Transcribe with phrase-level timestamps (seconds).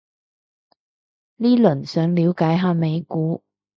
[1.35, 3.43] 呢輪想了解下美股